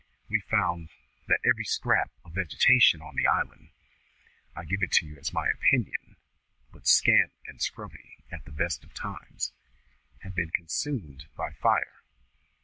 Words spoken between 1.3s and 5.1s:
every scrap of vegetation on the island (I give it